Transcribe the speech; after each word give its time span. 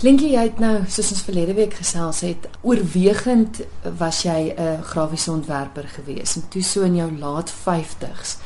Klink 0.00 0.22
jy 0.24 0.30
het 0.32 0.56
nou 0.62 0.78
soos 0.88 1.10
ons 1.12 1.26
verlede 1.26 1.52
week 1.58 1.74
gesels 1.76 2.22
het, 2.24 2.46
oorwegend 2.64 3.58
was 4.00 4.22
jy 4.24 4.54
'n 4.56 4.82
grafiese 4.82 5.30
ontwerper 5.30 5.88
gewees 5.92 6.36
en 6.36 6.48
toe 6.48 6.62
so 6.62 6.82
in 6.82 6.96
jou 6.96 7.10
laat 7.18 7.52
50s 7.52 8.38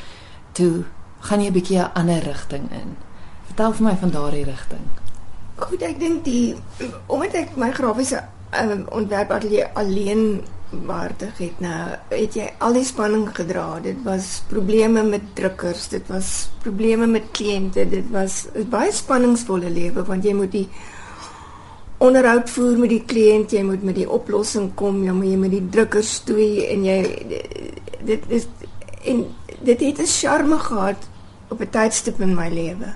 toe 0.51 0.83
gaan 1.21 1.41
jy 1.41 1.47
'n 1.47 1.53
bietjie 1.53 1.79
'n 1.79 1.91
ander 1.93 2.23
rigting 2.23 2.71
in. 2.71 2.97
Vertel 3.45 3.73
vir 3.73 3.85
my 3.85 3.95
van 3.95 4.11
daardie 4.11 4.43
rigting. 4.43 4.85
Goed, 5.55 5.81
ek 5.81 5.99
dink 5.99 6.25
die 6.25 6.55
omdat 7.07 7.33
ek 7.33 7.55
my 7.55 7.71
grafiese 7.71 8.23
um, 8.61 8.85
ontwerp 8.89 9.31
atelier 9.31 9.69
alleen 9.73 10.43
waardig 10.69 11.37
het 11.37 11.59
nou 11.59 11.95
het 12.09 12.35
jy 12.35 12.49
al 12.59 12.73
die 12.73 12.83
spanning 12.83 13.29
gedra 13.35 13.79
dit 13.79 13.97
was 14.03 14.43
probleme 14.49 15.03
met 15.03 15.21
drukkers 15.33 15.87
dit 15.87 16.07
was 16.07 16.49
probleme 16.63 17.07
met 17.07 17.31
kliënte 17.31 17.89
dit 17.89 18.09
was 18.11 18.47
'n 18.53 18.69
baie 18.69 18.91
spanningsvolle 18.91 19.69
lewe 19.69 20.03
want 20.03 20.23
jy 20.23 20.33
moet 20.33 20.51
die 20.51 20.69
onderhoud 22.05 22.49
voer 22.49 22.77
met 22.77 22.93
die 22.93 23.03
kliënt 23.13 23.55
jy 23.55 23.63
moet 23.63 23.83
met 23.83 23.95
die 23.95 24.09
oplossing 24.09 24.71
kom 24.79 25.03
jy 25.03 25.15
moet 25.15 25.31
jy 25.31 25.39
met 25.45 25.55
die 25.55 25.65
drukkers 25.77 26.19
toe 26.27 26.49
en 26.69 26.85
jy 26.85 26.99
dit 28.05 28.29
is 28.29 28.47
en 29.05 29.25
dit 29.61 29.79
het 29.79 29.99
'n 29.99 30.11
charme 30.19 30.59
gehad 30.59 31.09
op 31.49 31.61
'n 31.61 31.69
tydstip 31.69 32.21
in 32.21 32.35
my 32.35 32.49
lewe 32.49 32.93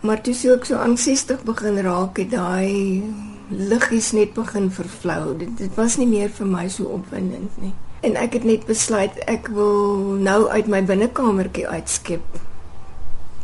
maar 0.00 0.20
toe 0.20 0.34
sou 0.34 0.54
ek 0.54 0.64
so 0.64 0.76
aan 0.76 0.96
60 0.96 1.42
begin 1.44 1.82
raak 1.84 2.16
het 2.16 2.30
daai 2.30 3.02
liggies 3.50 4.12
net 4.12 4.34
begin 4.34 4.70
vervlou. 4.70 5.36
Dit 5.38 5.58
dit 5.58 5.74
was 5.74 5.96
nie 5.98 6.06
meer 6.06 6.30
vir 6.30 6.46
my 6.46 6.68
so 6.68 6.84
opwindend 6.98 7.56
nie. 7.62 7.72
En 8.06 8.16
ek 8.16 8.38
het 8.38 8.46
net 8.48 8.64
besluit 8.66 9.18
ek 9.28 9.50
wil 9.52 9.98
nou 10.22 10.46
uit 10.48 10.70
my 10.70 10.80
binnekamertjie 10.86 11.66
uitskep. 11.68 12.38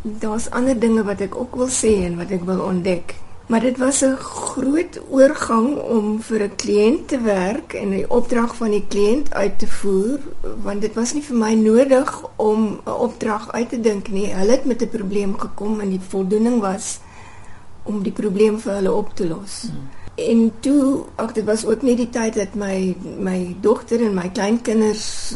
Daar's 0.01 0.49
ander 0.55 0.79
dinge 0.79 1.03
wat 1.03 1.21
ek 1.21 1.35
ook 1.35 1.55
wil 1.59 1.69
sê 1.69 1.93
en 2.07 2.17
wat 2.17 2.31
ek 2.31 2.47
wil 2.47 2.63
ontdek. 2.65 3.15
Maar 3.47 3.59
dit 3.59 3.77
was 3.77 4.01
'n 4.01 4.15
groot 4.15 4.99
oorgang 5.09 5.77
om 5.77 6.21
vir 6.21 6.41
'n 6.43 6.55
kliënt 6.55 7.07
te 7.07 7.21
werk 7.21 7.73
en 7.73 7.89
die 7.89 8.09
opdrag 8.09 8.55
van 8.55 8.69
die 8.69 8.85
kliënt 8.87 9.33
uit 9.33 9.59
te 9.59 9.67
voer, 9.67 10.19
want 10.63 10.81
dit 10.81 10.93
was 10.93 11.13
nie 11.13 11.23
vir 11.23 11.37
my 11.37 11.53
nodig 11.53 12.23
om 12.35 12.79
'n 12.85 12.89
opdrag 12.91 13.51
uit 13.51 13.69
te 13.69 13.79
dink 13.79 14.07
nie. 14.07 14.33
Hulle 14.33 14.51
het 14.51 14.65
met 14.65 14.81
'n 14.81 14.89
probleem 14.89 15.39
gekom 15.39 15.79
en 15.79 15.89
die 15.89 16.01
voldoening 16.07 16.61
was 16.61 16.99
om 17.83 18.03
die 18.03 18.11
probleem 18.11 18.59
vir 18.59 18.73
hulle 18.73 18.93
op 18.93 19.15
te 19.15 19.27
los. 19.27 19.61
Hmm. 19.61 19.89
En 20.15 20.51
toe, 20.59 21.03
ag 21.15 21.31
dit 21.31 21.45
was 21.45 21.65
ook 21.65 21.81
nie 21.81 21.95
die 21.95 22.09
tyd 22.09 22.33
dat 22.33 22.55
my 22.55 22.95
my 23.19 23.55
dogter 23.61 24.01
en 24.01 24.13
my 24.13 24.29
kleinkinders 24.33 25.35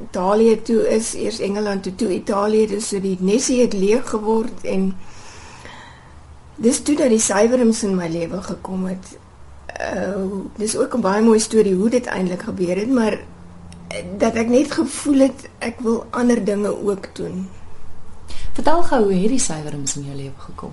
Italië 0.00 0.62
toe 0.62 0.88
is, 0.88 1.14
eers 1.14 1.38
Engeland 1.38 1.82
toe, 1.82 1.94
toe 1.94 2.12
Italië, 2.14 2.66
dis 2.66 2.88
so 2.88 3.00
die 3.00 3.16
nesie 3.20 3.60
het 3.60 3.72
leeg 3.72 4.08
geword 4.08 4.62
en 4.62 4.94
dis 6.56 6.82
toe 6.82 6.96
dat 6.96 7.08
die 7.08 7.22
sywerings 7.22 7.82
in 7.82 7.94
my 7.98 8.08
lewe 8.08 8.42
gekom 8.42 8.86
het. 8.86 9.18
Uh 9.74 10.46
dis 10.56 10.76
ook 10.76 10.94
'n 10.94 11.00
baie 11.00 11.22
mooi 11.22 11.40
storie 11.40 11.74
hoe 11.74 11.90
dit 11.90 12.06
eintlik 12.06 12.42
gebeur 12.42 12.76
het, 12.76 12.90
maar 12.90 13.18
dat 14.18 14.34
ek 14.34 14.48
net 14.48 14.72
gevoel 14.72 15.18
het 15.18 15.48
ek 15.58 15.80
wil 15.80 16.06
ander 16.10 16.44
dinge 16.44 16.86
ook 16.86 17.14
doen. 17.14 17.48
Vertel 18.52 18.82
gou 18.82 19.02
hoe 19.02 19.12
het 19.12 19.34
die 19.34 19.38
sywerings 19.38 19.96
in 19.96 20.04
jou 20.04 20.16
lewe 20.16 20.38
gekom? 20.38 20.72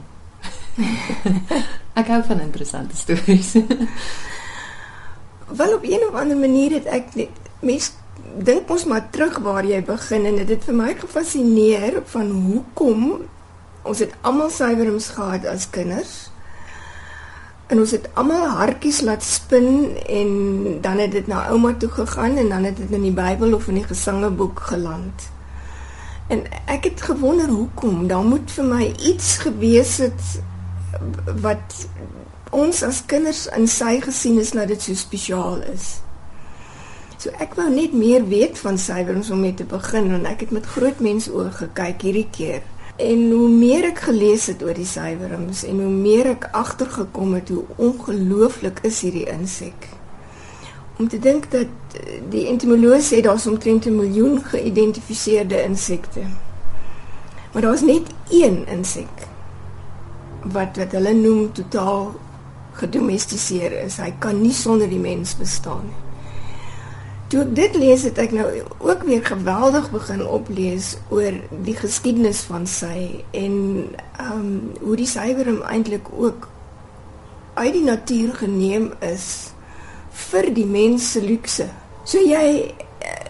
ek 2.01 2.07
hou 2.07 2.23
van 2.23 2.39
interessante 2.39 2.95
stories. 2.95 3.53
Wel 5.61 5.75
op 5.75 5.83
een 5.83 6.03
of 6.09 6.15
ander 6.15 6.37
manier 6.37 6.71
het 6.71 6.85
ek 6.85 7.05
mens 7.59 7.91
dink 8.37 8.69
ons 8.69 8.85
maar 8.85 9.09
terug 9.09 9.37
waar 9.43 9.65
jy 9.65 9.81
begin 9.83 10.25
en 10.25 10.35
dit 10.35 10.49
het 10.49 10.63
vir 10.63 10.77
my 10.77 10.93
gefassineer 10.99 12.01
van 12.13 12.29
hoekom 12.31 13.01
ons 13.83 13.99
het 13.99 14.13
almal 14.21 14.49
suiwerings 14.49 15.09
gehad 15.15 15.45
as 15.49 15.69
kinders. 15.69 16.29
En 17.71 17.79
ons 17.79 17.91
het 17.95 18.09
almal 18.19 18.47
hartjies 18.59 19.01
laat 19.07 19.23
spin 19.23 19.97
en 20.09 20.31
dan 20.83 20.99
het 20.99 21.11
dit 21.15 21.27
na 21.27 21.47
ouma 21.49 21.73
toe 21.79 21.89
gegaan 21.89 22.37
en 22.37 22.49
dan 22.49 22.63
het 22.67 22.77
dit 22.77 22.91
in 22.91 23.07
die 23.07 23.15
Bybel 23.15 23.53
of 23.55 23.67
in 23.67 23.79
die 23.79 23.87
gesangeboek 23.87 24.59
geland. 24.73 25.29
En 26.27 26.43
ek 26.65 26.83
het 26.83 27.01
gewonder 27.01 27.47
hoekom. 27.49 28.07
Daar 28.07 28.23
moet 28.23 28.51
vir 28.51 28.67
my 28.67 28.93
iets 28.99 29.37
gewees 29.37 29.97
het 30.03 30.41
wat 31.41 31.87
ons 32.51 32.83
as 32.83 33.05
kinders 33.07 33.45
in 33.55 33.67
sy 33.67 33.97
gesien 34.03 34.39
is 34.39 34.51
dat 34.55 34.67
dit 34.67 34.81
so 34.81 34.95
spesiaal 34.95 35.63
is. 35.71 36.01
So 37.21 37.31
ek 37.39 37.55
wou 37.55 37.69
net 37.71 37.93
meer 37.93 38.23
weet 38.27 38.59
van 38.59 38.79
sywerings 38.81 39.29
om 39.31 39.43
mee 39.45 39.53
te 39.53 39.67
begin 39.69 40.11
en 40.11 40.27
ek 40.27 40.47
het 40.47 40.51
met 40.55 40.67
groot 40.75 40.99
mense 40.99 41.31
oë 41.31 41.51
gekyk 41.59 42.07
hierdie 42.07 42.27
keer. 42.33 42.63
En 43.01 43.31
hoe 43.31 43.49
meer 43.49 43.87
ek 43.89 44.03
gelees 44.05 44.45
het 44.51 44.61
oor 44.63 44.77
die 44.77 44.85
sywerings 44.85 45.63
en 45.65 45.79
hoe 45.81 45.89
meer 45.93 46.27
ek 46.35 46.49
agtergekom 46.57 47.33
het 47.39 47.49
hoe 47.49 47.63
ongelooflik 47.81 48.83
is 48.85 48.99
hierdie 49.01 49.25
insek. 49.31 49.87
Om 51.01 51.07
te 51.09 51.17
dink 51.19 51.47
dat 51.51 51.97
die 52.29 52.45
entomoloog 52.51 53.01
sê 53.01 53.23
daar's 53.25 53.47
omtrent 53.49 53.87
'n 53.89 53.95
miljoen 53.95 54.37
geïdentifiseerde 54.43 55.63
insekte. 55.63 56.27
Maar 57.53 57.61
daar's 57.61 57.81
net 57.81 58.13
een 58.29 58.67
insek 58.67 59.27
wat 60.43 60.77
wat 60.77 60.91
hulle 60.91 61.13
noem 61.13 61.51
totaal 61.51 62.13
gedomestiseer 62.73 63.71
is. 63.83 63.97
Hy 63.97 64.13
kan 64.19 64.41
nie 64.41 64.53
sonder 64.53 64.89
die 64.89 64.99
mens 64.99 65.35
bestaan 65.37 65.85
nie. 65.85 66.10
Toe 67.31 67.45
ek 67.45 67.51
dit 67.55 67.75
lees 67.79 68.01
het 68.03 68.17
ek 68.19 68.33
nou 68.35 68.47
ook 68.83 69.03
weer 69.07 69.21
geweldig 69.25 69.85
begin 69.91 70.25
oplees 70.27 70.97
oor 71.09 71.37
die 71.63 71.75
geskiedenis 71.79 72.41
van 72.49 72.67
sy 72.67 73.23
en 73.31 73.55
ehm 74.19 74.33
um, 74.35 74.49
hoe 74.81 74.97
die 74.99 75.07
sywerum 75.07 75.61
eintlik 75.63 76.11
ook 76.11 76.49
uit 77.53 77.73
die 77.73 77.85
natuur 77.87 78.35
geneem 78.41 78.91
is 78.99 79.53
vir 80.31 80.51
die 80.53 80.67
mens 80.67 81.11
se 81.11 81.23
luukse. 81.23 81.69
So 82.03 82.19
jy 82.19 82.73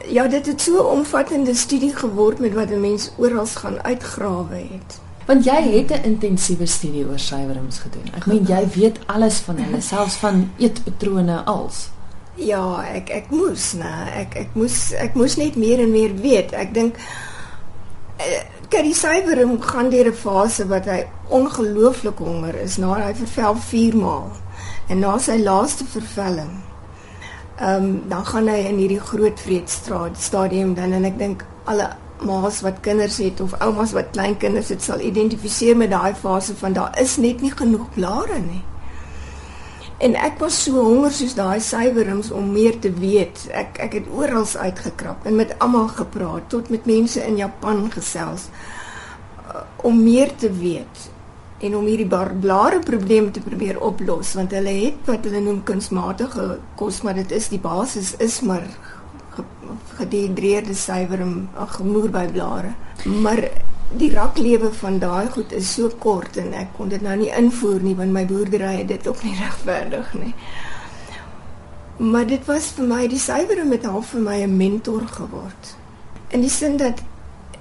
ja, 0.09 0.27
dit 0.27 0.45
het 0.45 0.61
so 0.61 0.81
'n 0.81 0.97
omvattende 0.97 1.53
studie 1.53 1.93
geword 1.95 2.39
met 2.39 2.53
wat 2.53 2.69
'n 2.69 2.81
mens 2.81 3.11
oral 3.17 3.45
gaan 3.45 3.83
uitgrawe 3.83 4.55
het. 4.55 4.99
Want 5.25 5.45
jy 5.45 5.61
het 5.77 5.91
'n 5.91 6.03
intensiewe 6.03 6.65
studie 6.65 7.05
oor 7.05 7.19
sywerings 7.19 7.77
gedoen. 7.79 8.09
Ek 8.15 8.25
meen 8.25 8.45
jy 8.45 8.67
weet 8.73 8.99
alles 9.05 9.37
van 9.37 9.57
hulle, 9.57 9.81
selfs 9.81 10.15
van 10.15 10.51
eetpatrone 10.57 11.43
als. 11.45 11.89
Ja, 12.39 12.63
ek 12.87 13.09
ek 13.11 13.29
moes, 13.29 13.73
nee, 13.75 14.03
ek 14.15 14.35
ek 14.39 14.53
moes 14.55 14.93
ek 14.95 15.17
moes 15.19 15.35
net 15.35 15.57
meer 15.59 15.81
en 15.83 15.91
meer 15.91 16.13
weet. 16.15 16.53
Ek 16.55 16.71
dink 16.73 16.99
eh, 18.23 18.43
die 18.71 18.95
sywerum 18.95 19.57
gaan 19.61 19.91
deur 19.91 20.07
'n 20.07 20.15
fase 20.15 20.67
wat 20.67 20.87
hy 20.87 21.03
ongelooflik 21.27 22.17
honger 22.23 22.55
is 22.55 22.77
na 22.77 22.93
hy 22.95 23.13
vervel 23.13 23.55
4 23.55 23.97
maal. 23.97 24.31
En 24.87 24.99
na 24.99 25.17
sy 25.17 25.37
laaste 25.43 25.85
vervelling. 25.85 26.53
Ehm 27.59 27.83
um, 27.83 28.03
dan 28.07 28.25
gaan 28.25 28.47
hy 28.47 28.59
in 28.69 28.79
hierdie 28.79 28.99
groot 28.99 29.39
vreedstraat 29.39 30.17
stadium 30.17 30.73
dan 30.73 30.93
en 30.93 31.05
ek 31.05 31.19
dink 31.19 31.45
alle 31.65 31.91
ma's 32.23 32.61
wat 32.61 32.79
kinders 32.79 33.17
het 33.17 33.41
of 33.41 33.53
oumas 33.59 33.91
wat 33.91 34.15
klein 34.15 34.37
kinders 34.37 34.69
het 34.69 34.81
sal 34.81 34.99
identifiseer 34.99 35.77
met 35.77 35.91
daai 35.91 36.15
fase 36.15 36.55
van 36.55 36.73
daar 36.73 36.99
is 37.01 37.17
net 37.17 37.41
nie 37.41 37.51
genoeg 37.51 37.89
blare 37.93 38.39
nie. 38.39 38.63
En 40.01 40.15
ek 40.17 40.39
was 40.41 40.57
so 40.63 40.81
honger 40.81 41.13
soos 41.13 41.35
daai 41.37 41.61
sywerings 41.61 42.31
om 42.33 42.51
meer 42.51 42.79
te 42.81 42.89
weet. 42.93 43.45
Ek 43.53 43.77
ek 43.85 43.99
het 43.99 44.09
oral 44.09 44.47
uitgekrap 44.49 45.25
en 45.29 45.37
met 45.37 45.53
almal 45.61 45.91
gepraat, 45.93 46.49
tot 46.49 46.69
met 46.73 46.89
mense 46.89 47.21
in 47.21 47.37
Japan 47.37 47.85
gesels 47.93 48.49
uh, 48.49 49.61
om 49.85 50.03
meer 50.03 50.33
te 50.35 50.49
weet 50.51 51.09
en 51.61 51.75
om 51.77 51.85
hierdie 51.85 52.09
blare 52.41 52.79
probleem 52.81 53.29
te 53.31 53.41
probeer 53.45 53.77
oplos 53.77 54.33
want 54.33 54.53
hulle 54.57 54.73
het 54.79 55.05
wat 55.05 55.27
hulle 55.29 55.43
noem 55.45 55.59
kunsmatige 55.63 56.57
kos 56.79 57.03
maar 57.05 57.19
dit 57.21 57.35
is 57.37 57.51
die 57.53 57.61
basis 57.61 58.15
is 58.17 58.39
maar 58.41 58.65
gedehidreerde 59.99 60.75
suiwer 60.75 61.21
ag 61.55 61.75
gemoer 61.77 62.09
by 62.11 62.25
blare. 62.31 62.73
Maar 63.05 63.43
die 63.97 64.11
raklewe 64.13 64.71
van 64.73 64.99
daai 64.99 65.27
goed 65.27 65.51
is 65.51 65.73
so 65.73 65.89
kort 65.99 66.37
en 66.37 66.53
ek 66.53 66.73
kon 66.77 66.89
dit 66.89 67.01
nou 67.01 67.15
nie 67.19 67.31
invoer 67.35 67.81
nie 67.83 67.95
want 67.95 68.15
my 68.15 68.25
boerdery 68.25 68.75
het 68.77 68.87
dit 68.87 69.07
ook 69.07 69.23
nie 69.23 69.35
regverdig 69.43 70.13
nie. 70.13 70.33
Maar 72.01 72.25
dit 72.25 72.45
was 72.45 72.71
vir 72.77 72.87
my 72.89 73.05
die 73.07 73.19
suiwer 73.19 73.65
met 73.67 73.85
half 73.85 74.13
vir 74.15 74.21
my 74.21 74.37
'n 74.41 74.57
mentor 74.57 75.05
geword. 75.07 75.75
In 76.29 76.41
die 76.41 76.49
sin 76.49 76.77
dat 76.77 77.03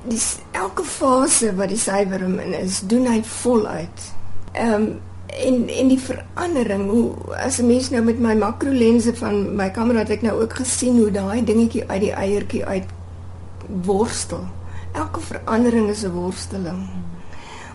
die 0.09 0.21
elke 0.53 0.85
fase 0.85 1.55
wat 1.57 1.69
die 1.69 1.79
suiwer 1.79 2.23
in 2.23 2.55
is, 2.55 2.81
doen 2.81 3.07
hy 3.07 3.23
voluit. 3.23 4.13
Ehm 4.53 4.75
um, 4.75 5.01
en 5.31 5.69
en 5.69 5.89
die 5.89 6.01
verandering 6.01 6.91
hoe 6.91 7.35
as 7.37 7.59
'n 7.59 7.67
mens 7.67 7.91
nou 7.91 8.03
met 8.03 8.19
my 8.19 8.35
makro 8.35 8.71
lense 8.71 9.15
van 9.17 9.55
my 9.57 9.71
kamera 9.71 9.99
het 9.99 10.11
ek 10.11 10.23
nou 10.23 10.43
ook 10.43 10.53
gesien 10.53 10.99
hoe 10.99 11.11
daai 11.11 11.45
dingetjie 11.45 11.85
uit 11.87 12.01
die 12.01 12.13
eiertjie 12.13 12.65
uit 12.65 12.85
worstel. 13.85 14.45
Elke 14.93 15.21
verandering 15.21 15.89
is 15.89 16.05
'n 16.05 16.13
worsteling. 16.13 16.89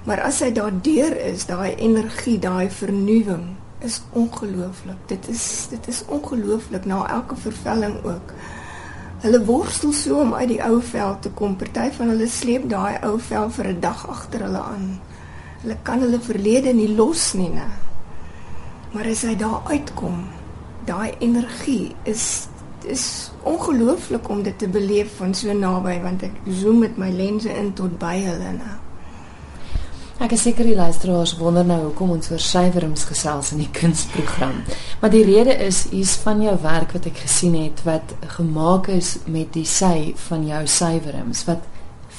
Maar 0.04 0.22
as 0.22 0.40
hy 0.40 0.52
daardeur 0.52 1.18
is, 1.18 1.46
daai 1.46 1.76
energie, 1.76 2.40
daai 2.40 2.70
vernuwing 2.70 3.56
is 3.80 4.02
ongelooflik. 4.12 4.98
Dit 5.06 5.28
is 5.28 5.68
dit 5.70 5.88
is 5.88 6.04
ongelooflik 6.08 6.86
na 6.86 7.08
elke 7.10 7.36
vervelling 7.36 8.04
ook. 8.04 8.34
Hulle 9.26 9.46
worstel 9.46 9.94
so 9.94 10.20
om 10.22 10.34
uit 10.34 10.48
die 10.48 10.62
ou 10.64 10.82
vel 10.82 11.20
te 11.20 11.30
kom. 11.30 11.56
Party 11.56 11.90
van 11.98 12.12
hulle 12.14 12.28
sleep 12.28 12.70
daai 12.70 13.00
ou 13.02 13.20
vel 13.20 13.50
vir 13.50 13.68
'n 13.68 13.80
dag 13.80 14.08
agter 14.08 14.46
hulle 14.46 14.62
aan. 14.62 15.00
Hulle 15.62 15.78
kan 15.82 16.00
hulle 16.00 16.20
verlede 16.20 16.74
nie 16.74 16.96
los 16.96 17.34
nie, 17.34 17.50
né? 17.50 17.68
Maar 18.92 19.06
as 19.06 19.22
hy 19.22 19.36
daar 19.36 19.62
uitkom, 19.66 20.28
daai 20.86 21.16
energie 21.20 21.96
is 22.04 22.48
is 22.88 23.32
ongelooflik 23.44 24.30
om 24.30 24.44
dit 24.44 24.58
te 24.60 24.68
beleef 24.68 25.18
van 25.18 25.34
so 25.34 25.54
naby 25.54 26.00
want 26.02 26.24
ek 26.24 26.42
zoom 26.50 26.80
met 26.86 26.98
my 26.98 27.12
lense 27.12 27.50
in 27.50 27.74
tot 27.74 28.00
by 28.02 28.18
hulle 28.24 28.52
nou. 28.58 28.76
Ek 30.24 30.32
is 30.32 30.46
seker 30.48 30.64
die 30.64 30.78
luisteraars 30.78 31.34
wonder 31.36 31.66
nou 31.68 31.82
hoekom 31.90 32.14
ons 32.16 32.30
oor 32.32 32.40
syferings 32.40 33.04
gesels 33.10 33.52
in 33.52 33.60
die 33.66 33.72
kunsprogram. 33.76 34.62
Maar 35.02 35.12
die 35.12 35.26
rede 35.28 35.58
is 35.66 35.82
hier's 35.92 36.16
van 36.24 36.40
jou 36.42 36.54
werk 36.64 36.96
wat 36.96 37.10
ek 37.10 37.20
gesien 37.26 37.58
het 37.60 37.84
wat 37.84 38.16
gemaak 38.38 38.88
is 38.94 39.18
met 39.28 39.52
die 39.54 39.68
sy 39.68 40.14
van 40.30 40.48
jou 40.48 40.62
syferings 40.72 41.44
wat 41.50 41.68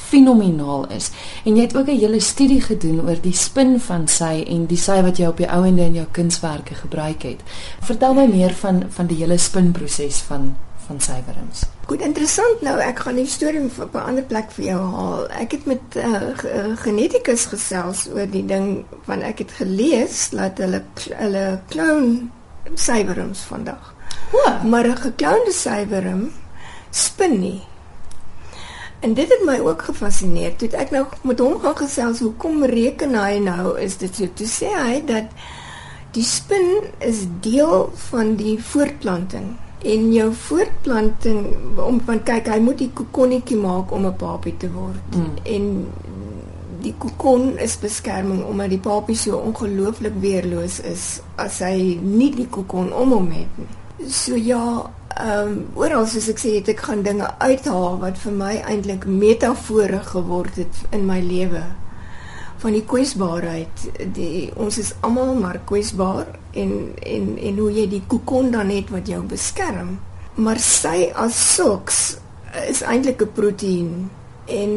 fenomenaal 0.07 0.87
is. 0.95 1.11
En 1.45 1.57
jy 1.57 1.63
het 1.63 1.77
ook 1.77 1.89
'n 1.89 1.99
hele 1.99 2.21
studie 2.21 2.61
gedoen 2.61 3.01
oor 3.09 3.21
die 3.21 3.37
spin 3.37 3.81
van 3.81 4.09
sy 4.09 4.45
en 4.47 4.67
die 4.67 4.79
sy 4.79 5.03
wat 5.03 5.17
jy 5.17 5.27
op 5.27 5.37
die 5.37 5.51
ou 5.51 5.65
ende 5.67 5.83
in 5.83 5.95
jou 5.95 6.07
kunswerke 6.11 6.75
gebruik 6.75 7.23
het. 7.23 7.41
Vertel 7.81 8.15
my 8.15 8.27
meer 8.27 8.55
van 8.55 8.85
van 8.89 9.07
die 9.07 9.17
hele 9.17 9.39
spinproses 9.39 10.21
van 10.29 10.57
van 10.87 11.01
syferings. 11.01 11.65
Goed, 11.87 12.01
interessant 12.01 12.63
nou. 12.63 12.79
Ek 12.83 12.99
gaan 12.99 13.19
die 13.19 13.27
storie 13.27 13.61
op 13.83 13.95
'n 13.95 14.07
ander 14.09 14.23
plek 14.23 14.51
vir 14.51 14.65
jou 14.65 14.81
haal. 14.95 15.29
Ek 15.31 15.53
het 15.53 15.67
met 15.67 15.83
'n 15.95 15.99
uh, 15.99 16.23
uh, 16.45 16.77
genetikus 16.77 17.47
gesels 17.47 18.09
oor 18.15 18.31
die 18.31 18.47
ding 18.47 18.85
van 19.05 19.23
ek 19.23 19.39
het 19.39 19.51
gelees 19.51 20.31
dat 20.31 20.59
hulle 20.59 20.83
hulle 21.11 21.61
kloon 21.69 22.31
syferings 22.75 23.39
vandag. 23.39 23.95
O, 24.33 24.67
Maar 24.67 24.87
'n 24.89 24.97
gekloonde 24.97 25.53
syfering 25.53 26.33
spin 26.91 27.41
nie. 27.41 27.63
En 29.01 29.15
dit 29.15 29.29
het 29.29 29.43
my 29.45 29.59
ook 29.59 29.83
gefassineer. 29.83 30.57
Toe 30.57 30.69
ek 30.69 30.91
nou 30.91 31.05
met 31.23 31.39
hom 31.39 31.59
gaan 31.61 31.77
gesels 31.77 32.19
hoekom 32.25 32.65
reken 32.65 33.15
hy 33.15 33.39
nou 33.39 33.79
is 33.81 33.97
dit 33.97 34.15
so? 34.15 34.27
Toe 34.35 34.47
sê 34.47 34.73
hy 34.73 35.03
dat 35.07 35.25
die 36.17 36.25
spin 36.25 36.81
is 36.99 37.27
deel 37.45 37.91
van 38.09 38.37
die 38.37 38.57
voortplanting 38.63 39.57
en 39.87 40.13
jou 40.13 40.31
voortplanting 40.35 41.43
om 41.79 42.01
van 42.07 42.23
kyk 42.25 42.49
hy 42.49 42.59
moet 42.65 42.79
die 42.81 42.91
kokonnetjie 42.97 43.59
maak 43.61 43.93
om 43.93 44.07
'n 44.07 44.17
papie 44.17 44.57
te 44.57 44.71
word 44.73 45.15
Mm. 45.15 45.35
en 45.45 45.87
die 46.83 46.95
kokon 46.99 47.59
is 47.59 47.77
beskerming 47.79 48.45
omdat 48.45 48.71
die 48.71 48.79
papie 48.79 49.17
so 49.17 49.37
ongelooflik 49.37 50.13
weerloos 50.21 50.81
is 50.81 51.21
as 51.37 51.59
hy 51.59 51.99
nie 52.03 52.31
die 52.35 52.47
kokon 52.47 52.93
om 52.93 53.11
hom 53.11 53.31
het 53.31 53.59
nie. 53.59 54.11
So 54.11 54.37
ja, 54.37 54.91
ehm 55.17 55.49
um, 55.49 55.67
oral 55.75 56.07
soos 56.07 56.29
ek 56.29 56.39
sê 56.39 56.51
het 56.59 56.69
ek 56.69 56.81
gaan 56.89 57.03
dinge 57.03 57.29
uithaal 57.39 57.99
wat 58.03 58.19
vir 58.21 58.33
my 58.33 58.55
eintlik 58.69 59.07
metafore 59.09 60.01
geword 60.13 60.57
het 60.61 60.81
in 60.93 61.07
my 61.09 61.21
lewe 61.25 61.63
van 62.61 62.73
die 62.77 62.85
kwesbaarheid. 62.89 63.87
Die 64.17 64.51
ons 64.57 64.79
is 64.81 64.93
almal 65.07 65.35
maar 65.41 65.61
kwesbaar 65.69 66.27
en 66.53 66.73
en 67.15 67.33
en 67.49 67.59
hoe 67.63 67.71
jy 67.73 67.87
die 67.95 68.03
kokon 68.13 68.51
dan 68.53 68.73
het 68.73 68.93
wat 68.93 69.09
jou 69.09 69.23
beskerm. 69.23 69.97
Maar 70.37 70.61
sy 70.61 71.11
as 71.15 71.39
sulks 71.55 72.19
is 72.69 72.83
eintlik 72.83 73.23
'n 73.23 73.33
proteïen 73.33 74.11
en 74.47 74.73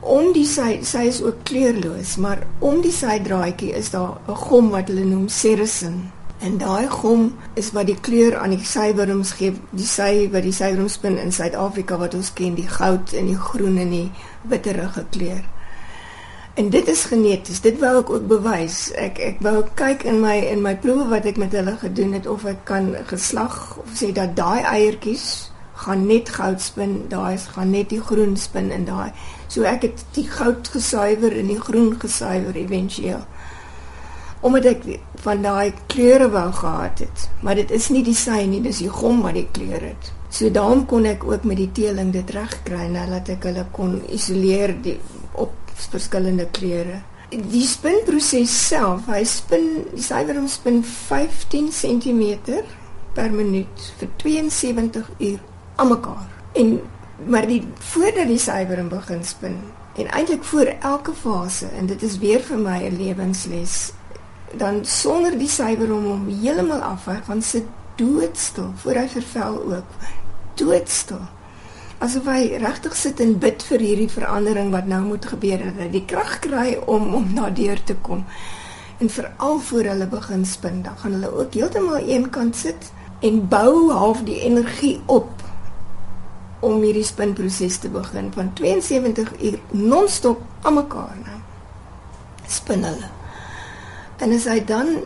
om 0.00 0.32
die 0.32 0.46
sy 0.46 0.80
sy 0.82 1.04
is 1.08 1.22
ook 1.22 1.44
kleurloos, 1.44 2.16
maar 2.16 2.46
om 2.58 2.80
die 2.80 2.92
sydraadjie 2.92 3.72
is 3.72 3.90
daar 3.90 4.18
'n 4.28 4.34
gom 4.34 4.70
wat 4.70 4.88
hulle 4.88 5.04
noem 5.04 5.28
serosin. 5.28 6.10
En 6.40 6.56
daai 6.58 6.88
gom 6.88 7.26
is 7.60 7.68
wat 7.76 7.90
die 7.90 7.98
kleur 8.00 8.38
aan 8.40 8.54
die 8.54 8.64
sywerms 8.64 9.34
gee, 9.36 9.52
die 9.76 9.86
sy 9.86 10.28
wat 10.32 10.46
die 10.46 10.54
sywerms 10.56 10.96
spin 10.96 11.18
in 11.20 11.34
Suid-Afrika 11.36 11.98
wat 12.00 12.16
ons 12.16 12.32
ken, 12.32 12.54
die 12.56 12.68
goud 12.68 13.12
en 13.12 13.28
die 13.28 13.36
groen 13.36 13.76
en 13.82 13.92
die 13.92 14.06
witterige 14.48 15.04
kleur. 15.12 15.42
En 16.54 16.70
dit 16.72 16.88
is 16.88 17.04
geneties. 17.04 17.60
Dit 17.60 17.78
wou 17.84 17.92
ek 18.00 18.10
ook 18.10 18.24
bewys. 18.30 18.78
Ek 18.96 19.20
ek 19.22 19.44
wou 19.44 19.60
kyk 19.76 20.06
in 20.08 20.22
my 20.24 20.38
in 20.48 20.64
my 20.64 20.72
proewe 20.80 21.06
wat 21.12 21.28
ek 21.28 21.38
met 21.40 21.52
hulle 21.56 21.76
gedoen 21.82 22.16
het 22.16 22.26
of 22.26 22.48
ek 22.48 22.64
kan 22.72 22.90
geslag 23.12 23.60
of 23.84 23.92
sê 24.00 24.10
dat 24.16 24.32
daai 24.36 24.64
eiertjies 24.64 25.28
gaan 25.84 26.06
net 26.08 26.28
goud 26.36 26.60
spin, 26.60 26.96
daai 27.08 27.38
gaan 27.52 27.70
net 27.72 27.92
die 27.92 28.00
groen 28.00 28.34
spin 28.36 28.72
in 28.74 28.84
daai. 28.88 29.12
So 29.48 29.68
ek 29.68 29.86
het 29.88 30.02
die 30.16 30.26
goud 30.28 30.68
gesuiwer 30.72 31.36
en 31.36 31.52
die 31.52 31.60
groen 31.60 31.94
gesuiwer 32.00 32.56
éventueel. 32.56 33.22
Omdat 34.40 34.64
ek 34.64 34.86
van 35.24 35.42
daai 35.44 35.72
kleure 35.92 36.30
wou 36.32 36.46
gehad 36.56 37.02
het, 37.04 37.26
maar 37.44 37.58
dit 37.60 37.70
is 37.76 37.90
nie 37.92 38.02
die 38.06 38.16
sy 38.16 38.46
nie, 38.48 38.62
dis 38.64 38.80
die 38.80 38.92
gom 38.92 39.20
wat 39.24 39.36
die 39.36 39.48
kleur 39.52 39.84
het. 39.84 40.12
So 40.30 40.48
daarom 40.54 40.86
kon 40.88 41.08
ek 41.10 41.26
ook 41.26 41.44
met 41.44 41.58
die 41.60 41.70
teeling 41.76 42.12
dit 42.14 42.30
regkry 42.32 42.86
nadat 42.88 43.28
ek 43.34 43.48
hulle 43.50 43.66
kon 43.74 43.98
isoleer 44.08 44.72
die 44.82 44.96
op 45.34 45.52
verskillende 45.90 46.46
kleure. 46.56 47.02
Die 47.30 47.66
spinproses 47.66 48.54
self, 48.68 49.06
hy 49.10 49.22
spin, 49.28 49.66
die 49.92 50.02
sywerm 50.02 50.48
spin 50.50 50.80
15 50.86 51.68
cm 51.74 52.62
per 53.14 53.30
minuut 53.34 53.90
vir 54.00 54.10
72 54.22 55.12
uur 55.18 55.38
almekaar. 55.76 56.26
En 56.58 56.80
maar 57.26 57.46
die 57.46 57.60
voordat 57.92 58.30
die 58.30 58.40
sywerm 58.40 58.88
begin 58.88 59.24
spin 59.24 59.58
en 60.00 60.08
eintlik 60.08 60.44
voor 60.44 60.72
elke 60.80 61.12
fase 61.12 61.66
en 61.76 61.86
dit 61.86 62.02
is 62.02 62.18
weer 62.18 62.40
vir 62.40 62.58
my 62.58 62.78
'n 62.86 62.96
lewensles 62.96 63.92
dan 64.58 64.84
sonder 64.84 65.36
die 65.38 65.48
sywerm 65.48 66.06
hom 66.06 66.24
heeltemal 66.28 66.82
af 66.82 67.06
van 67.26 67.42
sit 67.42 67.66
doodstil 68.00 68.72
voor 68.82 68.98
hy 69.02 69.08
vervel 69.08 69.58
ook 69.74 69.98
doodstil. 70.58 71.22
Asof 72.00 72.26
hy 72.32 72.56
regtig 72.62 72.96
sit 72.96 73.20
en 73.20 73.36
bid 73.38 73.62
vir 73.68 73.84
hierdie 73.84 74.08
verandering 74.10 74.70
wat 74.72 74.88
nou 74.88 75.02
moet 75.10 75.26
gebeur 75.32 75.60
dat 75.66 75.82
hy 75.84 75.90
die 75.92 76.06
krag 76.08 76.38
kry 76.46 76.78
om 76.86 77.12
om 77.14 77.28
na 77.36 77.50
deur 77.50 77.82
te 77.84 77.94
kom. 78.00 78.24
En 79.00 79.12
veral 79.12 79.60
voor 79.68 79.90
hulle 79.92 80.08
begin 80.08 80.46
spin 80.48 80.82
dan 80.86 80.96
gaan 81.02 81.18
hulle 81.18 81.34
ook 81.42 81.54
heeltemal 81.54 82.08
eenkant 82.08 82.56
sit 82.56 82.90
en 83.20 83.44
bou 83.52 83.92
half 83.92 84.24
die 84.24 84.40
energie 84.48 84.96
op 85.06 85.30
om 86.64 86.82
hierdie 86.82 87.04
spinproses 87.04 87.78
te 87.80 87.88
begin. 87.92 88.32
Van 88.32 88.52
72 88.52 89.32
uur 89.40 89.60
non-stop 89.70 90.42
almekaar 90.68 91.16
nou. 91.24 91.40
Spin 92.48 92.84
hulle 92.84 93.19
en 94.20 94.32
as 94.36 94.46
hy 94.50 94.60
dan 94.68 95.00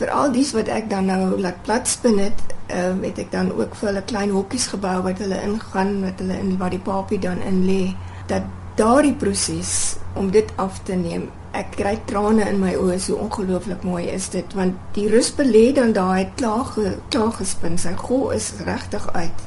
veral 0.00 0.32
dies 0.32 0.52
wat 0.56 0.70
ek 0.72 0.88
dan 0.90 1.10
nou 1.10 1.36
laat 1.40 1.60
plat 1.66 1.88
spin 1.88 2.18
het 2.22 2.40
ehm 2.72 3.02
uh, 3.02 3.06
het 3.06 3.18
ek 3.18 3.30
dan 3.32 3.52
ook 3.52 3.76
vir 3.76 3.88
hulle 3.90 4.04
klein 4.08 4.32
hokkies 4.32 4.66
gebou 4.72 4.96
wat 5.04 5.20
hulle 5.20 5.40
ingaan 5.44 6.00
wat 6.04 6.22
hulle 6.24 6.38
in 6.40 6.56
waar 6.58 6.72
die 6.72 6.82
papie 6.82 7.20
dan 7.20 7.42
in 7.48 7.62
lê 7.68 7.94
dat 8.32 8.48
daardie 8.76 9.14
proses 9.14 9.96
om 10.16 10.30
dit 10.30 10.52
af 10.56 10.80
te 10.88 10.96
neem 10.96 11.28
ek 11.52 11.74
kry 11.76 11.98
trane 12.08 12.46
in 12.48 12.60
my 12.62 12.72
oë 12.80 12.96
so 13.04 13.20
ongelooflik 13.20 13.84
mooi 13.84 14.06
is 14.08 14.30
dit 14.32 14.56
want 14.56 14.80
die 14.96 15.08
ruspe 15.12 15.44
lê 15.44 15.66
dan 15.76 15.92
daai 15.92 16.32
klaar 16.40 16.72
gespin 17.36 17.76
sy 17.78 17.92
gol 18.06 18.30
is 18.32 18.52
regtig 18.64 19.08
uit 19.12 19.46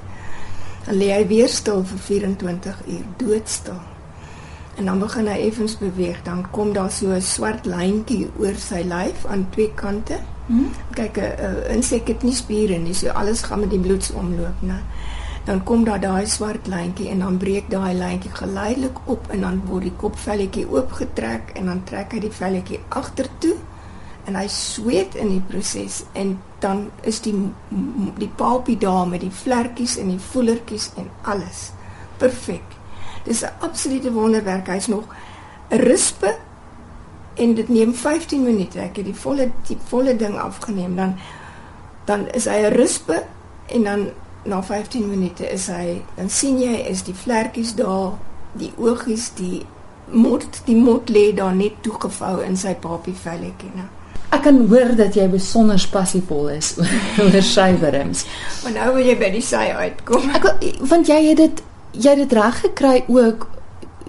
dan 0.85 1.01
lê 1.01 1.09
hy 1.15 1.25
weer 1.33 1.49
stil 1.49 1.81
vir 1.89 2.07
24 2.11 2.81
uur 2.85 3.05
doodstil 3.17 3.94
en 4.75 4.85
dan 4.85 4.99
begin 4.99 5.27
hy 5.27 5.39
effens 5.47 5.77
beweeg 5.77 6.21
dan 6.23 6.45
kom 6.51 6.73
daar 6.73 6.91
so 6.91 7.11
'n 7.15 7.21
swart 7.21 7.65
lyntjie 7.65 8.29
oor 8.39 8.55
sy 8.55 8.81
lyf 8.83 9.25
aan 9.25 9.47
twee 9.51 9.71
kante 9.75 10.19
Hmm? 10.45 10.69
kyk 10.93 11.17
'n 11.17 11.73
insek 11.73 12.07
het 12.07 12.23
nie 12.23 12.33
spiere 12.33 12.77
nie 12.77 12.93
so 12.93 13.09
alles 13.09 13.41
gaan 13.41 13.59
met 13.59 13.69
die 13.69 13.79
bloedsomloop 13.79 14.61
né 14.61 14.77
dan 15.45 15.63
kom 15.63 15.83
daar 15.83 15.99
daai 15.99 16.25
swart 16.25 16.67
lyntjie 16.67 17.09
en 17.09 17.19
dan 17.19 17.37
breek 17.37 17.69
daai 17.69 17.93
lyntjie 17.93 18.31
geleidelik 18.31 18.97
op 19.05 19.29
en 19.29 19.41
dan 19.41 19.61
word 19.65 19.83
die 19.83 19.95
kopvelletjie 19.97 20.67
oopgetrek 20.69 21.51
en 21.53 21.65
dan 21.65 21.83
trek 21.83 22.13
hy 22.13 22.19
die 22.19 22.31
velletjie 22.31 22.79
agtertoe 22.89 23.55
en 24.25 24.35
hy 24.35 24.47
sweet 24.47 25.15
in 25.15 25.29
die 25.29 25.41
proses 25.49 26.03
en 26.13 26.37
dan 26.59 26.89
is 27.01 27.21
die 27.21 27.35
die 28.17 28.31
palpie 28.35 28.77
daar 28.77 29.07
met 29.07 29.21
die 29.21 29.33
vlekkies 29.43 29.97
en 29.97 30.13
die 30.13 30.21
voelertjies 30.29 30.91
en 30.97 31.09
alles 31.21 31.71
perfek. 32.17 32.65
Dis 33.25 33.41
'n 33.41 33.53
absolute 33.59 34.11
wonderwerk. 34.11 34.67
Hy's 34.67 34.87
nog 34.87 35.05
'n 35.69 35.77
rispe 35.77 36.35
en 37.35 37.53
dit 37.53 37.69
neem 37.69 37.93
15 37.93 38.43
minute. 38.43 38.79
Ek 38.79 38.95
het 38.95 39.05
die 39.05 39.15
volle 39.15 39.51
die 39.67 39.77
volle 39.87 40.15
ding 40.15 40.37
afgeneem 40.37 40.95
dan 40.95 41.15
dan 42.05 42.27
is 42.31 42.45
hy 42.45 42.61
'n 42.65 42.73
rispe 42.73 43.23
en 43.65 43.83
dan 43.83 44.07
na 44.43 44.63
15 44.63 45.09
minute 45.09 45.51
is 45.51 45.67
hy 45.67 46.01
dan 46.15 46.29
sien 46.29 46.59
jy 46.61 46.85
is 46.89 47.03
die 47.03 47.15
vlekkies 47.17 47.75
daar, 47.75 48.13
die 48.53 48.71
oogies, 48.77 49.31
die 49.35 49.65
mot, 50.05 50.45
die 50.65 50.75
mot 50.75 51.09
lê 51.09 51.33
daar 51.35 51.55
net 51.55 51.81
toegevou 51.81 52.43
in 52.45 52.57
sy 52.57 52.75
papie 52.81 53.15
velletjie, 53.23 53.71
né? 53.75 53.87
Ek 54.35 54.43
kan 54.43 54.57
hoor 54.67 54.95
dat 54.97 55.15
jy 55.15 55.27
besonder 55.31 55.81
passievol 55.91 56.49
is 56.55 56.73
oor, 56.79 56.95
oor 57.25 57.41
sywerms. 57.41 58.25
Maar 58.63 58.71
nou 58.71 58.89
wil 58.97 59.05
jy 59.05 59.15
by 59.17 59.31
die 59.33 59.43
sy 59.45 59.69
uitkom. 59.71 60.29
Ek 60.35 60.43
wil, 60.43 60.71
want 60.91 61.09
jy 61.09 61.21
het 61.29 61.41
dit 61.41 61.63
jy 61.99 62.15
het 62.15 62.23
dit 62.23 62.33
reg 62.37 62.59
gekry 62.59 63.03
ook 63.07 63.47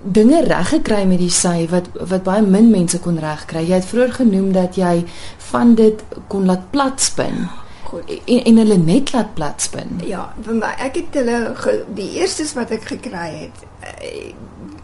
dinge 0.03 0.45
reg 0.45 0.69
gekry 0.69 1.05
met 1.09 1.19
die 1.19 1.33
sy 1.33 1.67
wat 1.71 1.89
wat 1.99 2.25
baie 2.27 2.43
min 2.43 2.71
mense 2.71 2.99
kon 3.03 3.19
regkry. 3.23 3.65
Jy 3.67 3.81
het 3.81 3.89
vroeër 3.91 4.13
genoem 4.21 4.51
dat 4.55 4.79
jy 4.79 5.05
van 5.51 5.75
dit 5.79 6.03
kon 6.29 6.47
laat 6.47 6.71
plat 6.71 7.01
spin 7.01 7.47
Goed. 7.87 8.11
en, 8.25 8.43
en 8.51 8.61
hulle 8.63 8.79
net 8.83 9.13
laat 9.15 9.35
plat 9.35 9.63
spin. 9.63 10.01
Ja, 10.07 10.29
vir 10.47 10.61
my 10.61 10.73
ek 10.89 11.01
het 11.01 11.19
hulle 11.21 11.41
ge, 11.63 11.79
die 11.99 12.11
eerstes 12.21 12.55
wat 12.59 12.75
ek 12.75 12.87
gekry 12.93 13.29
het, 13.47 13.65
eh, 13.95 14.35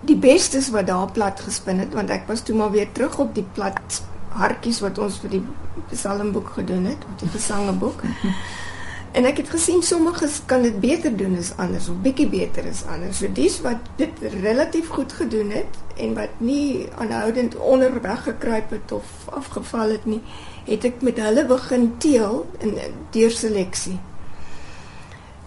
die 0.06 0.18
bestes 0.18 0.70
wat 0.74 0.88
daar 0.90 1.10
plat 1.14 1.40
gespin 1.40 1.82
het 1.82 1.94
want 1.94 2.10
ek 2.10 2.26
was 2.30 2.42
toe 2.42 2.56
maar 2.58 2.74
weer 2.74 2.90
terug 2.92 3.18
op 3.22 3.34
die 3.34 3.46
plat 3.54 4.02
hartjies 4.32 4.80
wat 4.82 4.98
ons 4.98 5.20
vir 5.22 5.36
die 5.36 5.44
psalmboek 5.92 6.54
gedoen 6.56 6.86
het, 6.88 7.02
of 7.12 7.20
die 7.20 7.32
gesangeboek. 7.34 8.02
En 9.12 9.26
ek 9.28 9.42
het 9.42 9.50
gesien 9.52 9.82
sommiges 9.84 10.38
kan 10.48 10.62
dit 10.64 10.78
beter 10.80 11.12
doen 11.16 11.34
as 11.36 11.50
anders 11.60 11.88
of 11.92 11.98
bietjie 12.04 12.28
beter 12.32 12.64
as 12.70 12.84
anders. 12.88 13.18
So 13.20 13.28
dis 13.32 13.58
wat 13.60 13.90
dit 13.98 14.22
relatief 14.40 14.88
goed 14.88 15.12
gedoen 15.12 15.50
het 15.52 15.80
en 16.00 16.14
wat 16.16 16.40
nie 16.40 16.88
aanhoudend 16.96 17.56
onderweg 17.56 18.22
gekruip 18.22 18.72
het 18.72 18.92
of 18.92 19.04
afgeval 19.28 19.98
het 19.98 20.06
nie, 20.08 20.22
het 20.64 20.88
ek 20.88 21.04
met 21.04 21.20
hulle 21.20 21.44
begin 21.44 21.90
teel 22.00 22.46
in 22.64 22.78
deur 23.12 23.36
seleksie. 23.36 23.98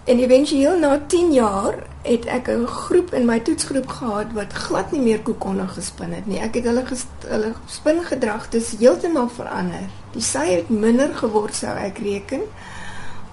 En 0.06 0.20
eventueel 0.22 0.78
na 0.80 1.00
10 1.08 1.34
jaar 1.34 1.82
het 2.06 2.26
ek 2.30 2.48
'n 2.48 2.68
groep 2.68 3.14
in 3.14 3.26
my 3.26 3.40
toetsgroep 3.40 3.88
gehad 3.88 4.34
wat 4.34 4.54
glad 4.54 4.92
nie 4.92 5.02
meer 5.02 5.22
koekonne 5.22 5.68
gespin 5.68 6.14
het 6.14 6.26
nie. 6.26 6.40
Ek 6.40 6.54
het 6.54 6.64
hulle 6.64 6.84
hulle 7.28 7.54
spingedrag 7.66 8.50
dis 8.50 8.76
heeltemal 8.78 9.30
verander. 9.30 9.90
Die 10.12 10.22
sy 10.22 10.46
het 10.54 10.70
minder 10.70 11.16
geword 11.16 11.56
sou 11.56 11.78
ek 11.78 11.98
reken. 11.98 12.42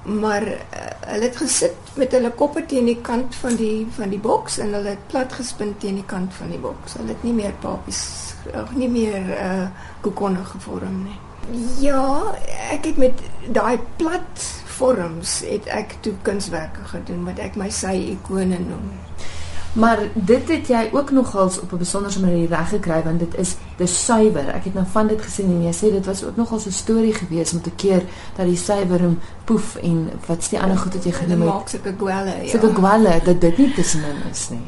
Maar 0.02 0.42
uh, 0.42 0.54
hulle 1.06 1.28
het 1.28 1.36
gesit 1.36 1.92
met 1.94 2.12
hulle 2.12 2.30
koppe 2.34 2.64
teen 2.66 2.88
die 2.90 2.98
kant 3.00 3.34
van 3.38 3.56
die 3.56 3.86
van 3.96 4.10
die 4.10 4.20
boks 4.22 4.58
en 4.58 4.72
hulle 4.74 4.96
het 4.96 5.04
plat 5.12 5.32
gespin 5.32 5.76
teen 5.78 6.00
die 6.00 6.06
kant 6.06 6.34
van 6.34 6.50
die 6.50 6.62
boks. 6.62 6.96
Hulle 6.98 7.14
het 7.14 7.22
nie 7.22 7.36
meer 7.36 7.54
papies 7.62 8.02
of 8.54 8.72
nie 8.74 8.90
meer 8.90 9.20
uh 9.36 9.68
koekonne 10.02 10.42
gevorm 10.44 11.04
nie. 11.04 11.18
Ja, 11.82 12.34
ek 12.70 12.84
het 12.90 12.98
met 12.98 13.22
daai 13.54 13.78
plat 13.96 14.46
vorms 14.82 15.40
het 15.46 15.66
ek 15.70 15.96
toe 16.02 16.14
kunswerke 16.26 16.84
gedoen 16.90 17.24
wat 17.26 17.38
ek 17.42 17.58
my 17.60 17.68
sy 17.70 17.94
ikone 18.14 18.58
noem. 18.62 18.90
Maar 19.72 19.98
dit 20.14 20.48
het 20.48 20.66
jy 20.68 20.88
ook 20.92 21.10
nogals 21.10 21.60
op 21.60 21.72
'n 21.72 21.76
besondere 21.76 22.20
manier 22.20 22.48
reg 22.48 22.68
gekry 22.68 23.02
want 23.02 23.18
dit 23.18 23.34
is 23.34 23.56
dis 23.76 24.04
suiwer. 24.04 24.48
Ek 24.48 24.64
het 24.64 24.74
nou 24.74 24.86
van 24.90 25.06
dit 25.06 25.22
gesien 25.22 25.46
en 25.46 25.62
jy 25.62 25.72
sê 25.72 25.92
dit 25.92 26.06
was 26.06 26.24
ook 26.24 26.36
nogals 26.36 26.66
'n 26.66 26.70
storie 26.70 27.14
gewees 27.14 27.52
om 27.52 27.60
te 27.60 27.70
keer 27.70 28.02
dat 28.36 28.46
die 28.46 28.56
suiwer 28.56 29.00
hom 29.00 29.18
poef 29.44 29.76
en 29.76 30.10
wat's 30.26 30.48
die 30.48 30.60
ander 30.60 30.78
goed 30.78 30.94
wat 30.94 31.04
jy 31.04 31.12
genoem 31.12 31.40
het? 31.40 31.48
Maak 31.48 31.68
sulke 31.68 31.94
gwelle. 31.98 32.42
Ja. 32.42 32.48
Sulke 32.48 32.74
gwelle 32.74 33.20
dat 33.24 33.40
dit 33.40 33.58
nie 33.58 33.72
tussenin 33.72 34.22
is 34.30 34.48
nie. 34.50 34.66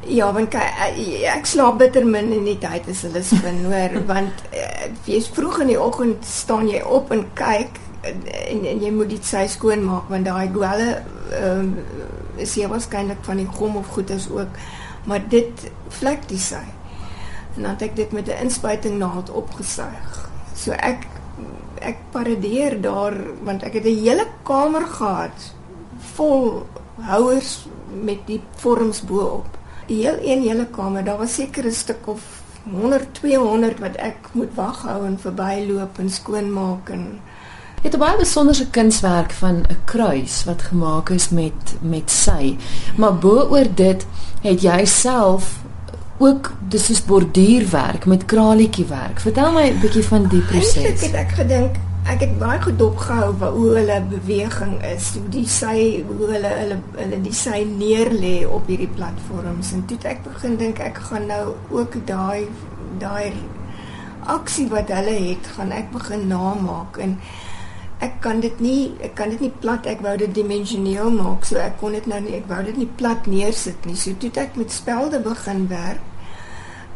Ja, 0.00 0.32
want 0.32 0.54
ek, 0.54 0.96
ek 1.36 1.46
slaap 1.46 1.78
bitter 1.78 2.06
min 2.06 2.32
in 2.32 2.44
die 2.44 2.58
tyd 2.58 2.88
as 2.90 3.02
hulle 3.02 3.22
spin 3.22 3.64
hoor 3.64 4.04
want 4.14 4.32
eh, 4.50 4.90
jy's 5.04 5.28
vroeg 5.28 5.60
in 5.60 5.66
die 5.66 5.80
oggend 5.80 6.24
staan 6.24 6.68
jy 6.68 6.82
op 6.82 7.10
en 7.10 7.26
kyk 7.34 7.78
en, 8.00 8.64
en 8.66 8.82
jy 8.82 8.90
moet 8.90 9.08
dit 9.08 9.24
sy 9.24 9.46
skoon 9.46 9.84
maak 9.84 10.08
want 10.08 10.24
daai 10.24 10.48
gwelle 10.52 11.02
ehm 11.30 11.58
um, 11.58 11.76
is 12.36 12.54
hier 12.54 12.68
waarskynlik 12.68 13.24
van 13.24 13.36
die 13.36 13.46
gom 13.46 13.76
of 13.76 13.86
goeders 13.86 14.30
ook 14.30 14.56
maar 15.04 15.22
dit 15.28 15.70
vlek 15.88 16.28
die 16.30 16.38
sy. 16.38 16.62
En 17.56 17.64
dan 17.64 17.70
het 17.74 17.82
ek 17.82 17.96
dit 17.96 18.12
met 18.12 18.28
'n 18.28 18.42
inspuiting 18.46 18.98
naald 18.98 19.30
opgesuig. 19.30 20.30
So 20.54 20.72
ek 20.72 21.06
ek 21.80 21.98
paradeer 22.10 22.80
daar 22.80 23.14
want 23.42 23.62
ek 23.62 23.72
het 23.72 23.84
'n 23.84 24.02
hele 24.04 24.26
kamer 24.42 24.86
gehad 24.86 25.54
vol 26.14 26.66
houers 27.00 27.66
met 28.02 28.26
die 28.26 28.40
vorms 28.56 29.02
bo-op. 29.02 29.58
Heel 29.86 30.18
een 30.22 30.42
hele 30.42 30.66
kamer 30.66 31.04
daar 31.04 31.18
was 31.18 31.34
seker 31.34 31.64
'n 31.66 31.72
stuk 31.72 32.06
of 32.06 32.42
100 32.70 33.14
200 33.14 33.78
wat 33.78 33.96
ek 33.96 34.16
moet 34.32 34.54
wag 34.54 34.82
hou 34.82 35.06
en 35.06 35.18
verbyloop 35.18 35.98
en 35.98 36.10
skoonmaak 36.10 36.88
en 36.88 37.20
Jy 37.82 37.90
het 37.90 37.94
'n 37.94 37.98
baie 37.98 38.16
besonderse 38.16 38.70
kunswerk 38.70 39.32
van 39.32 39.54
'n 39.68 39.76
kruis 39.84 40.44
wat 40.44 40.62
gemaak 40.62 41.10
is 41.10 41.28
met 41.28 41.74
met 41.80 42.10
sy. 42.10 42.56
Maar 42.96 43.14
bo-oor 43.18 43.66
dit 43.74 44.06
het 44.40 44.62
jy 44.62 44.84
self 44.84 45.60
ook 46.18 46.52
dis 46.68 46.90
is 46.90 47.04
borduurwerk 47.04 48.06
met 48.06 48.24
kralietjie 48.24 48.86
werk. 48.86 49.20
Vertel 49.20 49.52
my 49.52 49.66
'n 49.68 49.80
bietjie 49.80 50.04
van 50.04 50.28
die 50.28 50.40
proses. 50.40 50.76
Ek 50.76 51.00
het 51.00 51.14
ek 51.14 51.30
gedink 51.30 51.76
ek 52.02 52.20
het 52.20 52.38
baie 52.38 52.60
gedop 52.60 52.96
gehou 52.96 53.34
wat 53.38 53.52
hoe 53.54 53.68
hulle 53.76 54.02
beweging 54.10 54.82
is, 54.84 55.12
hoe 55.14 55.28
die 55.28 55.46
sy 55.48 56.04
hoe 56.06 56.26
hulle 56.32 56.50
hulle 56.58 56.78
hulle 56.96 57.20
die 57.22 57.34
sy 57.34 57.62
neer 57.78 58.10
lê 58.10 58.46
op 58.46 58.66
hierdie 58.66 58.90
platforms 58.96 59.72
en 59.72 59.84
toe 59.86 59.98
ek 60.10 60.24
begin 60.24 60.56
dink 60.56 60.78
ek 60.78 60.98
gaan 60.98 61.26
nou 61.26 61.54
ook 61.70 61.94
daai 62.06 62.48
daai 62.98 63.32
aksie 64.26 64.68
wat 64.70 64.90
hulle 64.94 65.14
het, 65.30 65.46
gaan 65.56 65.72
ek 65.72 65.90
begin 65.94 66.26
namaak 66.30 66.98
en 66.98 67.18
ek 68.02 68.20
kan 68.20 68.40
dit 68.42 68.60
nie 68.60 68.92
ek 69.00 69.14
kan 69.18 69.30
dit 69.30 69.40
nie 69.40 69.52
plat 69.62 69.86
ek 69.86 70.00
wou 70.04 70.14
dit 70.18 70.32
dimensioneel 70.34 71.10
maak 71.14 71.44
so 71.46 71.60
ek 71.62 71.78
kon 71.80 71.94
dit 71.96 72.06
nou 72.10 72.20
nie 72.24 72.34
ek 72.40 72.48
wou 72.50 72.62
dit 72.66 72.76
nie 72.76 72.88
plat 73.00 73.28
neersit 73.30 73.86
nie. 73.86 73.96
So 73.96 74.14
toe 74.18 74.32
ek 74.42 74.56
met 74.60 74.74
spelde 74.74 75.20
begin 75.22 75.68
werk 75.70 76.08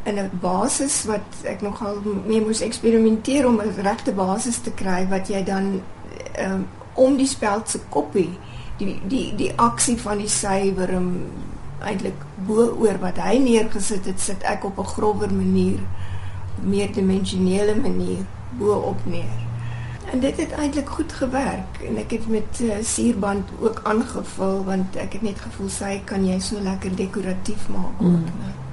in 0.07 0.19
'n 0.19 0.31
basis 0.41 1.05
wat 1.05 1.27
ek 1.45 1.63
nogal 1.63 1.99
mee 2.27 2.41
moes 2.41 2.61
eksperimenteer 2.61 3.47
om 3.47 3.61
'n 3.61 3.75
regte 3.83 4.13
basis 4.13 4.59
te 4.59 4.71
kry 4.71 5.07
wat 5.09 5.29
jy 5.29 5.43
dan 5.45 5.81
um, 6.39 6.67
om 6.95 7.17
die 7.17 7.27
speld 7.27 7.69
se 7.69 7.81
koppie 7.89 8.39
die 8.79 9.01
die 9.09 9.35
die 9.37 9.53
aksie 9.57 9.99
van 9.99 10.19
die 10.19 10.29
sywerm 10.29 11.11
eintlik 11.81 12.23
bo 12.47 12.69
oor 12.83 12.99
wat 13.01 13.19
hy 13.19 13.39
neergesit 13.39 14.07
het 14.07 14.21
sit 14.21 14.43
ek 14.43 14.65
op 14.65 14.79
'n 14.79 14.93
grower 14.95 15.33
manier 15.33 15.81
meer 16.63 16.93
dimensionele 16.93 17.75
manier 17.75 18.25
bo 18.59 18.73
op 18.73 19.07
neer 19.07 19.46
En 20.13 20.21
dit 20.21 20.37
het 20.37 20.53
eintlik 20.53 20.89
goed 20.89 21.13
gewerk 21.13 21.81
en 21.89 21.97
ek 21.97 22.11
het 22.11 22.29
met 22.29 22.61
uh, 22.63 22.75
suurband 22.83 23.49
ook 23.61 23.81
aangevul 23.83 24.65
want 24.65 24.97
ek 24.97 25.19
het 25.19 25.23
net 25.23 25.41
gevoel 25.41 25.69
sy 25.69 26.01
kan 26.05 26.27
jy 26.27 26.39
so 26.41 26.61
lekker 26.63 26.95
dekoratief 26.97 27.69
maak 27.69 27.99
ook, 28.01 28.31
mm. 28.31 28.66